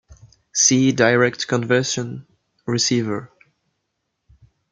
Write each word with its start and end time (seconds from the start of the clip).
See 0.51 0.91
direct 0.91 1.47
conversion 1.47 2.25
receiver. 2.65 3.31